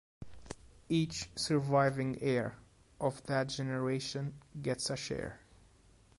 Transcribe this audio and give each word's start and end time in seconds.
Each 0.89 1.29
surviving 1.35 2.19
heir 2.23 2.57
of 2.99 3.21
that 3.27 3.49
generation 3.49 4.33
gets 4.59 4.89
a 4.89 4.95
share. 4.97 5.39